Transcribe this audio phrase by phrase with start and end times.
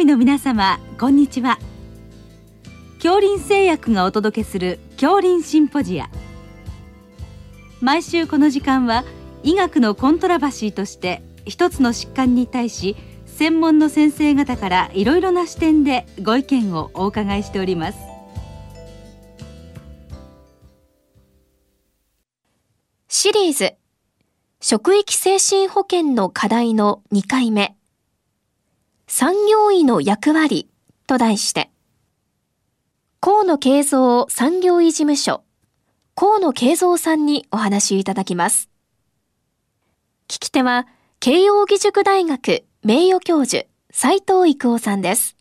[0.00, 1.58] 医の皆様こんにちは。
[2.94, 6.08] 恐林製薬がお届けする恐林シンポジア。
[7.82, 9.04] 毎週この時間は
[9.42, 17.98] 医学のコントラバシーとして一つの疾患に対し専門の先生方からいろいろな視点でご意見をお伺いしております。
[23.08, 23.74] シリーズ
[24.62, 27.76] 職域精神保健の課題の2回目。
[29.12, 30.70] 産業医の役割
[31.08, 31.68] と題して、
[33.18, 35.42] 河野慶三産業医事務所、
[36.14, 38.70] 河野慶三さんにお話いただきます。
[40.28, 40.86] 聞き手は、
[41.18, 45.36] 慶應義塾大学名誉教授、斉藤育夫さんです。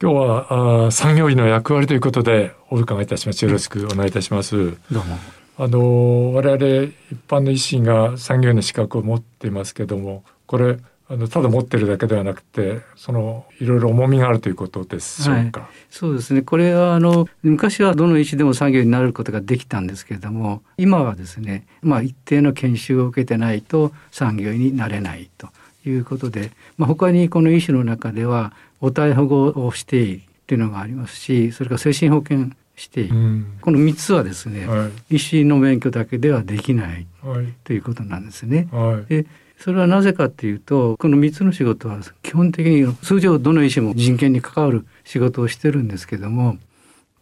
[0.00, 3.44] 今日はあ産業医の役割ということでお伺いいたします。
[3.44, 4.78] よろしくお願いいたします。
[4.90, 5.18] どうも。
[5.58, 10.78] あの我々一般の医師が産業医の資格を持っていますけども、これ
[11.10, 16.42] あのただ持ってるだけではなくてそのいろいろ重みがあるということでしょうか、はい、そうですね。
[16.42, 25.48] これはあの昔はどの医師でも産業になることができたんですけれども今はですね、まあ、一定の研修を受けてないと産業になれないと
[25.86, 38.68] いうことで、まあ、他にこの医師の中では母体保護をしているというのがありますしそれから精神保健してうん、この3つはですね、はい、医師の免許だけではできない、はい、ということなんですね。
[38.70, 39.26] はい、で
[39.58, 46.56] それはなぜかっていうとこの3つの仕事は基本的に通常どの医師も人権に関わる仕事をしてるんですけども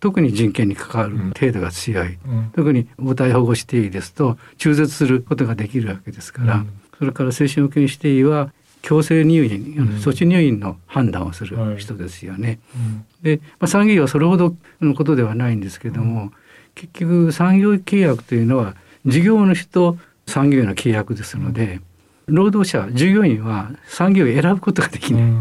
[0.01, 8.53] 特に人権に関わる程度が強い、うん、特に母体保護指定医ですと中絶することができるわけですから、うん、それから精神保健指定医は
[8.87, 12.61] 強制入院、うん、措置入院の判断をする人ですよね。
[12.73, 12.75] は
[13.23, 16.31] い、で、まあ、産業医はそれほどのことではないんですけども、
[16.77, 19.99] 結局産業契約というのは事業主と
[20.29, 21.81] 産業医の契約ですので、
[22.27, 25.33] 労働者従業員は産業を選ぶことができない。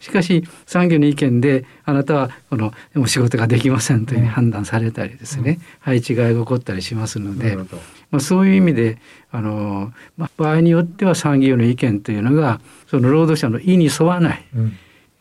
[0.00, 7.56] しかし産業の意見であなたはこのお仕事ができませんというふうに判断されたりですね、配置換えが起こったりしますので、
[8.10, 8.98] まあ、そういう意味で
[9.30, 14.78] あの、まあ、場合によっては産業の意見というのがその労働者の意に沿わない、うん、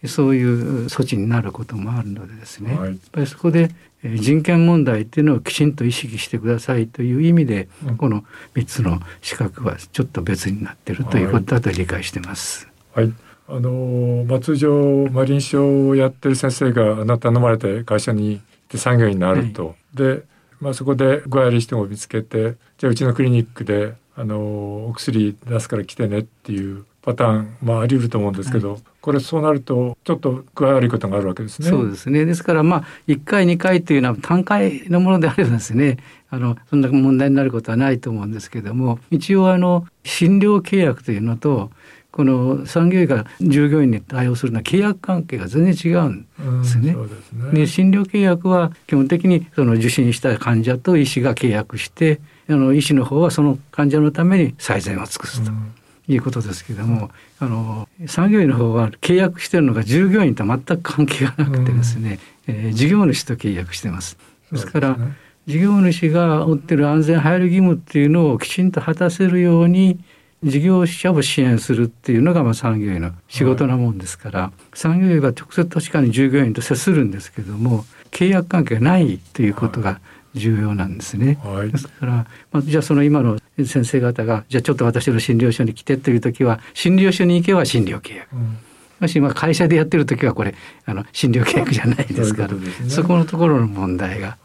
[0.08, 3.72] そういう措置になることもあるのでですね、はい、やっぱりそこで
[4.04, 8.24] 人権問題っていうのをきちんと意識してくださいという意味で、うん、この
[8.54, 12.68] 3つの資格はちょっと別になってるということだと理解してます。
[12.94, 13.12] はい、
[13.50, 20.24] あのまあ、通常、まあ、臨床をやってる先生があなた頼まれて会社に行って産業になると、はい、で、
[20.60, 31.70] まあ、そこで具合悪い人を見つけてじゃあうちのクリニックであのお薬出すから来てねっていうパターン、まあ、あり得ると思うんですけど、はい、これそうなるとちょっと具合悪いことがあるわけですね。
[31.70, 32.26] そうですね。
[32.26, 41.72] ですからまあ1回2回というのは単回のものであればですねあのそんな問題になることはないと思うんですけども一応あの診療契約というのと
[42.18, 46.28] この産業医が従業員に対応するのは契約関係が全然違うん
[46.64, 46.94] ですね。
[46.94, 47.06] う
[47.36, 52.20] ん、で、ね、診療契約は基本的にその受診した患者と医師が契約して
[52.50, 55.52] あの医師の方はその患者のために最善を尽くすと。
[55.52, 55.74] うん
[56.10, 64.18] いうことですけども、あの産業医の方は契約してるのが従業員と全く関係がなくてですね、うん、えー、事業主と契約してます。
[64.50, 65.18] ですから、ね、
[65.48, 70.00] 事業主が負ってる安全配慮義務っていうのをきちんと果たせるように
[70.44, 80.00] 事業者を支援するっていうのがまあ産業医の仕事なもんですから、はい、産業医は直接確かに従業員と接するんですけども契約関係がないということが、
[80.38, 81.40] 重要なんですね。
[81.44, 82.12] はい、ですから、
[82.52, 88.34] まあ、じゃあその今の先生方がじゃあちょっと私の診療所に来てという時は診療所に行けば診療契約。
[88.34, 88.58] うん
[89.00, 90.56] もしまあ会社でやってる時はこれ
[90.86, 92.50] あの診療契約じゃないですから
[92.90, 94.40] そ、ね、このところの問題が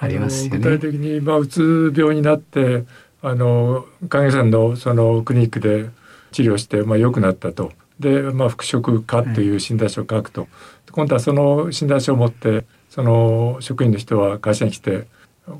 [0.00, 0.58] ありますよね。
[0.58, 2.84] 具体的にまあうつ病になって
[3.22, 5.90] あの患者さんのそのクリニックで
[6.32, 7.72] 治療してまあ良くなったと。
[7.98, 10.50] でまあ復職かという診断書を書くと、はい、
[10.90, 15.06] 今度はその診断書を持ってその職員の人は会社に来て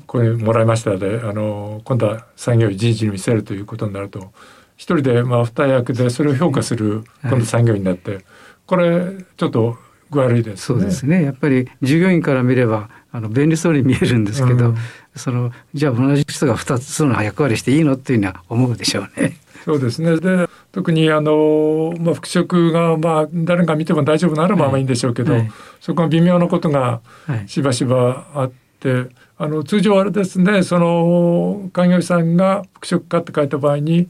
[0.07, 4.31] これもらいましたであの今度は産業医人事に見せるということになると。
[4.77, 8.23] 一人でまあ二役でそれを評価する今度産業医になって、はい、
[8.65, 9.77] これちょっと
[10.09, 11.23] 具悪いです、ね、そうですね。
[11.23, 14.77] やっぱり従業員から見ればあの便利そうに見えるんですけど、うん、
[15.15, 19.37] そのじゃあ同じ人が2つの役割していいのっていうのは思うでしょうね。
[19.65, 20.17] そうですね。
[20.19, 24.81] で特にあの、まあ、復職が、まあ、誰が見ても大丈夫ならばい。
[24.81, 25.41] いんでしょうけど、はい。
[25.41, 27.01] はい、そこは微妙なことが
[27.45, 34.07] しばしばあって、あの通常あれですねその開業医さんが復職かって書いた場合に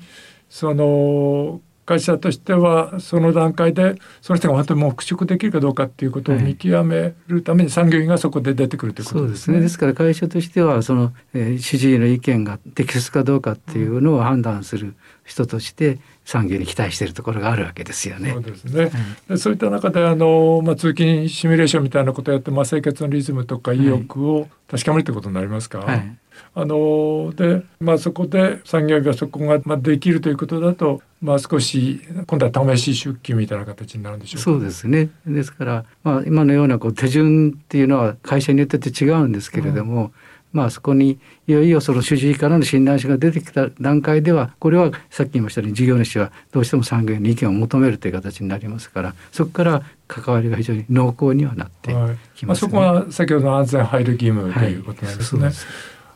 [0.50, 9.30] その会社としてはその段階でその人が本当にもう復職できるかどうかっていうことを見極めるために産業医がそこで出てくるということですね。
[9.30, 14.96] そうですねですから会社としてはその、えー、主治医の意見が適切かどうかっていうのを判断する
[15.26, 18.32] 人として産業に期待しているところがあるわけですよね。
[18.32, 18.92] そうですね。
[19.28, 25.80] でそういった中であのまあ通勤シミュレーションみたいなことをやって、まあ生活のリズムとか意欲を確かめるということになりますか？
[25.80, 26.18] はい、
[26.54, 34.44] あのでまあそこで産業がそこがまあできるということだとまあ少し今度は試し出勤みたいな形になるんでしょうか。
[34.44, 35.10] そうですね。
[35.26, 40.06] ですからまあ今のようなこう手順っていうのは会社によって違うんですけれども。
[40.06, 40.12] うん
[40.54, 55.44] まあそこにいよいよその主治医からの診断書が出てきた段階ではこれはさっき言いましたように事業主はどうしても産業に意見を求めるという形になりますからそこから関わりが非常に濃厚にはなってきます、ねはいまあ、そこは先ほどの安全配慮義務ということなんですね。
[55.46, 55.54] はい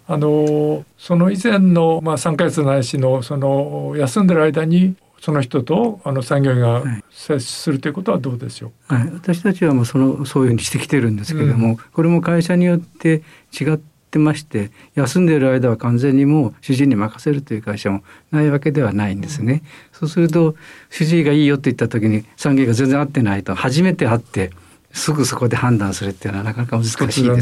[0.08, 13.24] あのその以前の、まあ、3か月ないしのその休んでる間にその人とあの産業医が接するということはどうでしょう、はい、私たちはもうそのそういうふうにしてきてるんですけれども、うん、これも会社によって
[13.60, 13.78] 違っ
[14.12, 19.54] てまして休んでいる間は完全にもう主治医に任せるという会社もないわけではないんですね。
[19.54, 19.62] うん、
[19.94, 20.56] そうすると
[20.92, 24.52] 主治医がいいよって言った時に産業が全然合ってないと初めて会って
[24.96, 27.38] すぐそこで判断するっていうのはなかなか難しいですよね。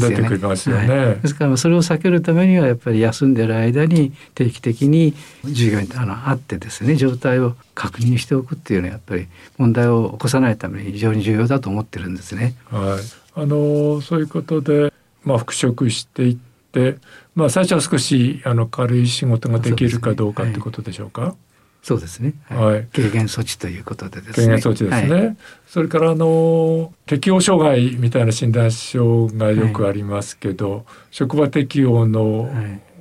[0.76, 5.14] ねはい、ですからそれを避けるためにはやっぱり休んでる間に定期的に
[5.44, 12.56] 従業員とあの会ってですね状態を確認しておくっていうのはやっぱり問題を起こさないために非常に重要だと思ってるんですね。
[12.70, 14.92] はい、あのそういうことで、
[15.22, 16.36] まあ、復職していっ
[16.72, 16.96] て、
[17.36, 21.36] まあ、最初は少しあの軽い仕事ができるかどうかってことでしょうか？
[21.84, 22.32] そうですね。
[22.48, 22.88] はい。
[22.94, 24.46] 軽減措置ということでですね。
[24.46, 25.14] 軽減措置ですね。
[25.14, 25.36] はい、
[25.66, 32.50] それからあの適応障害みたいな診断書がよくありますけど、はい、職場適応の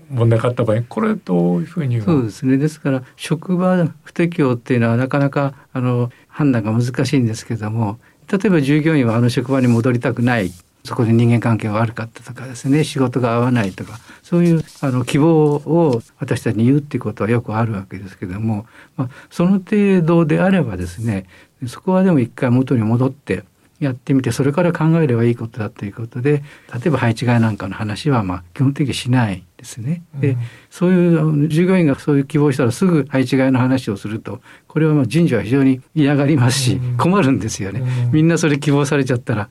[0.09, 2.57] 問題があった場合、これどういうふうにそうですね。
[2.57, 7.99] ですから職場不適応っていうのはなかなかあの判断が難しいんですけども、
[8.29, 10.51] 例えば従業員はあの職場に戻りたくない
[10.85, 18.65] そこで人間関係が悪かったとかですね仕事が合わないとかそういうあの希望を私たちに言うっていうことはよくあるわけですけども、
[18.97, 21.25] まあ、その程度であればですね
[21.67, 23.43] そこはでも一回元に戻って
[23.79, 26.43] やってみてそれから考えればいいことだということで
[26.73, 29.43] 例えば配置換えなんかの話はま基本的にしない。
[29.63, 30.03] ですね。
[30.19, 30.37] で、うん、
[30.69, 37.79] そういう従業員がそういう希望したらすぐ配置換えの話をするとこれはまあ人事は非常に嫌がりますし、困るんですよね。
[37.79, 39.49] うん、みんなそれ希望されちゃったら、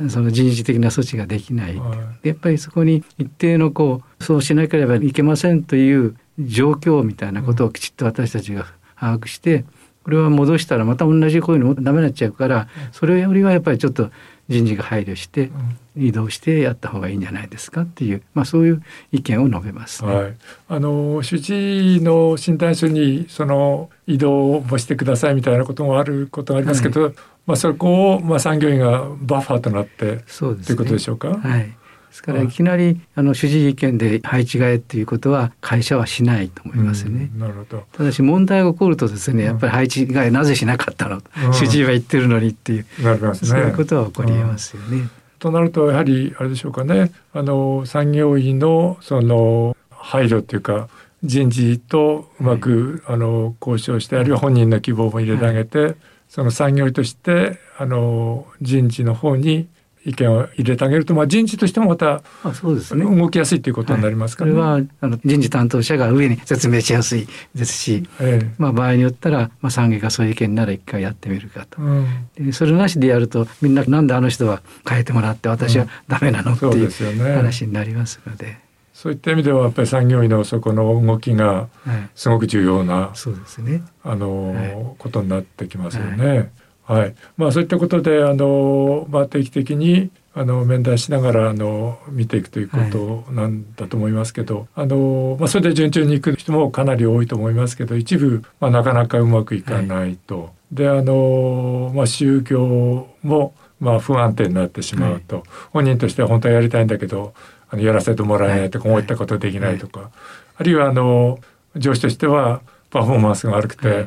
[0.00, 1.80] うん、その人事的な措置ができない。
[2.22, 8.66] やっぱりそこに一定のこうそうしなければいけませんという状況みたいなことをきちっと私たちが
[8.98, 9.64] 把握して、
[10.08, 14.10] これは戻したらまた同じこういうのもダメになっちゃうからそれよりはやっぱりちょっと
[14.48, 15.50] 人事が配慮して
[15.98, 18.82] 移動してやった方がいいんじゃないですかっていう、まあ、そういう
[19.12, 20.34] 意見を述べます、ね、はい、
[20.68, 27.14] あの主治医の診断書にその移動もしてくださいみたいなこともあることがありますけど、はい、
[27.44, 31.28] まあ、そこを、まあ、産業医がバッファーとなってそうです、ね、ということでしょうか？
[31.28, 31.74] はい
[32.08, 37.30] ですからいきなりあの主治医意見で配置換えっていうことは会社はしないと思いますね。
[37.36, 37.84] なるほど。
[37.92, 41.22] ただし問題が起こるとですねやっぱり配置換えなぜしなかったの、
[41.52, 45.08] 主治医は言ってるのにっていう、ね、そういうことは起こりえますよね。
[45.38, 47.12] となるとやはりあれでしょうかね。
[47.32, 50.88] あの産業医のその配慮っていうか
[51.22, 55.96] 人事とうまく、はい、あの交渉してあるいは本人の希望も入れてあげて、はい、
[56.28, 59.68] その産業医としてあの人事の方に
[60.04, 64.58] 意見を入れてあげると、まあ、人事としてもまたあそうです、ね、動きやすいということになりますから、ね。
[64.58, 72.02] はい、これはあの人事担当者が上に説明しやすいですし、ええ、まあ、場合によったら、まあ、産業がそういう意見なら一回やってみるかと、う
[72.48, 78.68] ん、それなしでやるとみんななんであの人は変えてもらって私はダメなの、っていう話になりますので。
[78.98, 81.68] そういった意味ではやっぱり産業医のそこの動きが
[82.16, 83.84] すごく重要な、はい、そうですね。
[84.02, 86.50] あの、はい、ことになってきますよね。
[86.88, 100.40] はい、まあそういったことであの、まあ、定期的にあの面談しながらあの見ていくということなんだと思いますけど、はい、あのまあ、それで順調にいく人もかなり多いと思いますけど一部、まあ、なかなかうまくいかないと。
[100.40, 107.34] はい、であの、まあ、就業も、まあ、不安定になってしまうと、はい、本人としては本当はやりたいんだけど
[107.68, 110.10] あのやらせてもらえないとか、こういったことできないとか、
[110.56, 111.38] あるいはあの
[111.76, 114.06] 上司としてはパフォーマンスが悪くて、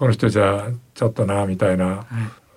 [0.00, 2.06] この人じゃちょっとなみたいな、はい、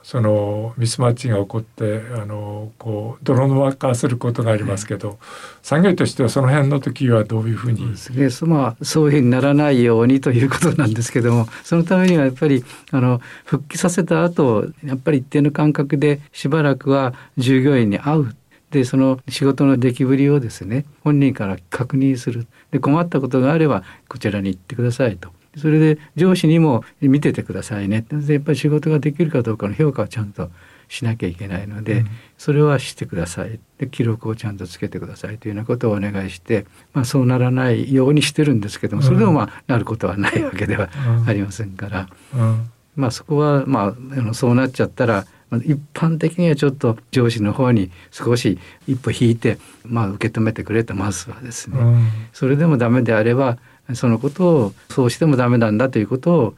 [0.01, 5.17] そのミスマッチが起こってあのこう泥沼化することがありますけど、はい、
[5.61, 7.97] 産業としてはその辺の時はどういうふうに？
[7.97, 18.35] そうですね、まあ、そういうふうにならないようにということなんですけどもそのためにはやっぱりあの復帰させた後やっぱり一定の間隔でしばらくは従業員に会う。
[18.71, 22.47] でその仕事の出来ぶりをですね本人から確認する。
[22.71, 28.05] で困ったことがあればこちらに行ってくださいとそれで上司にも見ててくださいね。
[28.11, 30.49] でやっぱり仕事ができるかどうかの評価をちゃんと
[30.87, 32.07] しなきゃいけないので、うん、
[32.37, 33.59] それはしてください。
[33.77, 40.89] で記録をちゃんとつけてくださいというようなことをお願いして、まあ、そうならないようにしてるんですけどもそれでもまあなることはないわけでは
[41.25, 43.95] ありませんから、うん、まあ、そこはま
[44.29, 45.25] あそうなっちゃったら
[45.61, 48.57] 一般的にはちょっと上司の方に少し
[48.87, 53.57] 一歩引いて、まあ、受け止めてくれとまずはですね、うん、それでもダメであれば
[53.95, 56.55] そのことをそうしてもダメなんだということを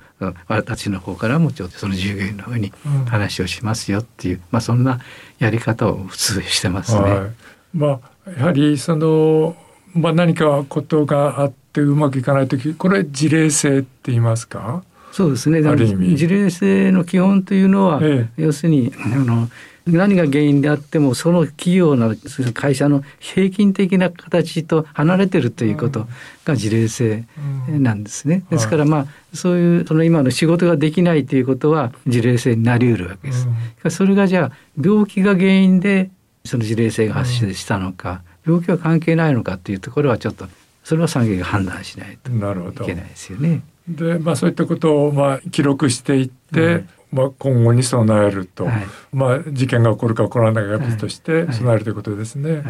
[0.47, 2.71] 私の方からもちょっとその従業員の方に
[3.07, 4.99] 話をしますよっていう、うん、まあ、そんな
[5.39, 7.01] やり方を普通してますね。
[7.01, 7.29] はい、
[7.73, 9.55] まあ、やはりその、
[9.93, 14.83] まあ、何かことがあってうまくいかない時これ事例性って言いますか？
[15.11, 15.61] そうですね。
[15.61, 19.49] 事例性の基本というのは、ええ、要するにあの
[19.87, 22.15] 何が原因であってもその企業の
[22.53, 26.07] 会社の平均的な形と離れてるということ
[26.43, 27.25] が事例性
[27.67, 28.43] なんですね。
[28.49, 33.47] ですからまあそういうその今の仕事ができないということは事例性になりうるわけです。
[33.89, 34.51] それがじゃあ
[34.81, 36.09] 病気が原因で
[36.43, 40.47] その事例性が発生したのか病気は関係ないのかというところはちょっと
[40.83, 43.61] それは産業が判断しないといけないですよね。
[43.87, 52.63] でまあそういったことをまあ記録していって、まあ、今後に備えると、はい、まあ、事件が起こるか起こらないか別として備えるということですね。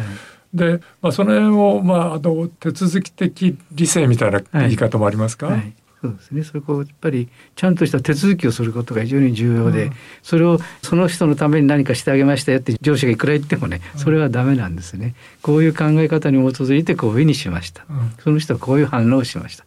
[0.54, 5.72] で、まあ、その辺を、まあ、あの手続き的理性みたいな言い方もありますか、はい。
[6.00, 6.44] そうですね。
[6.44, 15.14] そこをやっぱりちゃんとした手続きをすることが非常に重要で、うん、それをその人のために何かしてあげましたよって上司がいくら言ってもね、それはダメなんですね。
[15.42, 17.84] こういう考え方に基づいてこういうふうにしました。
[17.88, 19.64] うん、その人はこういう反応をしました。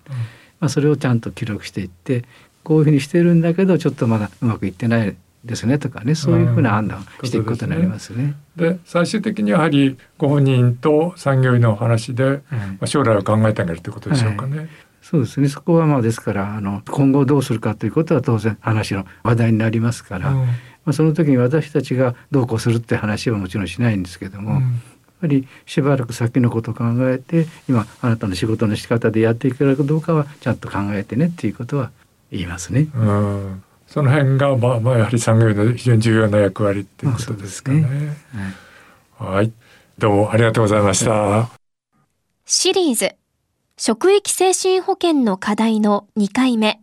[0.60, 2.24] まあそれをちゃんと記録していって、
[2.64, 8.36] こういうふうにしてるんだけどちょっとまだうまくいってないですねとかねそういうふうな判断をしていくことになりますね。
[8.56, 14.58] で、ね、最終的にやはりご本人と産業医の話で、まあ、将来を考えてあげるということでしょうかね。
[14.58, 14.70] はい。
[15.02, 15.48] そうですね。
[15.48, 20.56] そこはまあですからあの今後どうするかということは当然話の話題になりますから、うん、ま
[20.88, 24.72] あ、その時に私たちがどうこうするって話はもちろんしないんですけども、うん、やっ
[25.22, 31.92] ぱりしばらく先のことを考えて今あなたの仕事の仕方でやっていけるかどうかはちゃんと考えてねっていうことは
[32.32, 32.88] 言いますね。
[32.96, 37.82] うんその辺が、まあ、まあやはり産業の非常に重要な役割っていうことですかね。
[37.82, 37.88] ね
[39.18, 39.52] はい、はい、
[39.98, 41.50] どうもありがとうございました。
[42.46, 43.16] シリーズ
[43.78, 46.80] 職域精神保健の課題の2回目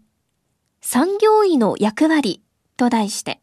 [0.81, 2.43] 産業医の役割
[2.77, 3.41] と題して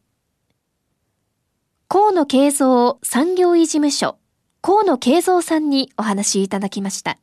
[1.88, 4.18] 河野慶三産業医事務所
[4.60, 7.18] 河野慶三さんにお話いただきました。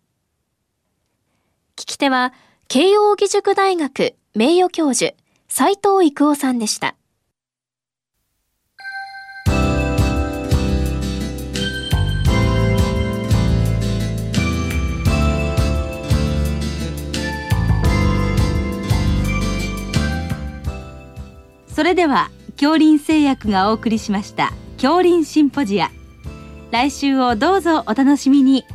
[1.75, 2.33] 聞き手は
[2.67, 5.13] 慶應義塾大学名誉教授
[5.49, 6.95] 斉藤育夫さんでした。
[21.67, 25.89] それでは恐林製薬がお送りしました恐林シンポジア
[26.69, 28.65] 来週をどうぞお楽しみに